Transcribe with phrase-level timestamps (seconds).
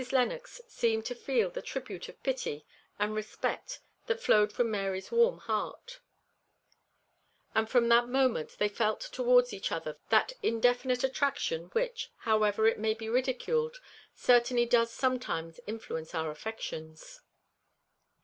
[0.11, 2.65] Lennox seemed to feel the tribute of pity
[2.97, 5.99] and respect that flowed from Mary's warm heart,
[7.53, 12.79] and from that moment they felt towards each other that indefinite attraction which, however it
[12.79, 13.79] may be ridiculed,
[14.15, 17.21] certainly does sometimes influence our affections.